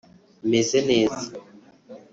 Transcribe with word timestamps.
meze 0.49 0.79
neza 0.89 1.23